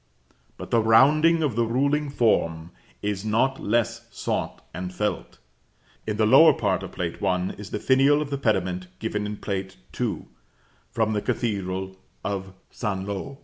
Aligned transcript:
But 0.57 0.71
the 0.71 0.79
rounding 0.81 1.43
of 1.43 1.55
the 1.55 1.63
ruling 1.67 2.09
form 2.09 2.71
is 3.03 3.23
not 3.23 3.59
less 3.61 4.07
sought 4.09 4.65
and 4.73 4.91
felt. 4.91 5.37
In 6.07 6.17
the 6.17 6.25
lower 6.25 6.53
part 6.53 6.81
of 6.81 6.93
Plate 6.93 7.21
I. 7.21 7.51
is 7.59 7.69
the 7.69 7.77
finial 7.77 8.19
of 8.19 8.31
the 8.31 8.39
pediment 8.39 8.87
given 8.97 9.27
in 9.27 9.37
Plate 9.37 9.77
II., 9.99 10.25
from 10.89 11.13
the 11.13 11.21
cathedral 11.21 11.97
of 12.23 12.53
St. 12.71 13.07
Lo. 13.07 13.37